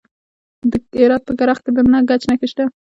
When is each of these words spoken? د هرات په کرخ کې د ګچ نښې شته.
د 0.71 0.73
هرات 0.99 1.21
په 1.25 1.33
کرخ 1.39 1.57
کې 1.63 1.71
د 1.75 1.77
ګچ 2.09 2.21
نښې 2.29 2.47
شته. 2.51 2.65